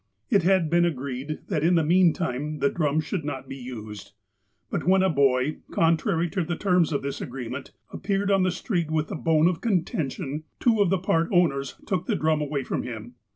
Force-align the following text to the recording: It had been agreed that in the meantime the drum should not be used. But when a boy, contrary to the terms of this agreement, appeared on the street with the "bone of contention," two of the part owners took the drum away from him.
It 0.31 0.41
had 0.41 0.67
been 0.67 0.83
agreed 0.83 1.41
that 1.49 1.61
in 1.63 1.75
the 1.75 1.83
meantime 1.83 2.57
the 2.57 2.71
drum 2.71 3.01
should 3.01 3.23
not 3.23 3.47
be 3.47 3.55
used. 3.55 4.13
But 4.71 4.87
when 4.87 5.03
a 5.03 5.11
boy, 5.11 5.57
contrary 5.69 6.27
to 6.31 6.43
the 6.43 6.55
terms 6.55 6.91
of 6.91 7.03
this 7.03 7.21
agreement, 7.21 7.73
appeared 7.93 8.31
on 8.31 8.41
the 8.41 8.49
street 8.49 8.89
with 8.89 9.09
the 9.09 9.15
"bone 9.15 9.47
of 9.47 9.61
contention," 9.61 10.45
two 10.59 10.81
of 10.81 10.89
the 10.89 10.97
part 10.97 11.29
owners 11.31 11.75
took 11.85 12.07
the 12.07 12.15
drum 12.15 12.41
away 12.41 12.63
from 12.63 12.81
him. 12.81 13.13